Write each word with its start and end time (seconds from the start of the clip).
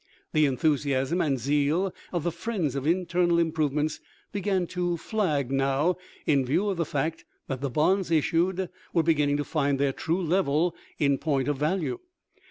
The 0.33 0.47
enthusiasm 0.47 1.21
and 1.21 1.37
zeal 1.39 1.93
of 2.11 2.23
the 2.23 2.31
friends 2.31 2.73
of 2.73 2.87
internal 2.87 3.37
im 3.37 3.51
provements 3.51 3.99
began 4.31 4.65
to 4.73 4.97
flag 4.97 5.51
now 5.51 5.95
in 6.25 6.43
view 6.43 6.69
of 6.69 6.77
the 6.77 6.85
fact 6.87 7.23
that 7.45 7.61
the 7.61 7.69
bonds 7.69 8.09
issued 8.09 8.69
were 8.93 9.03
beginning 9.03 9.37
to 9.37 9.43
find 9.43 9.77
their 9.77 9.93
true 9.93 10.23
level 10.23 10.75
in 10.97 11.19
point 11.19 11.47
of 11.47 11.57
value. 11.57 11.99